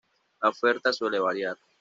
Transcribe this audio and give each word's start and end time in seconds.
La 0.41 0.49
oferta 0.49 0.91
suele 0.93 1.19
variar. 1.19 1.55